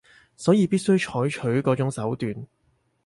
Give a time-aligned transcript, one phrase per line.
[0.35, 2.47] 所以必須採取嗰種手段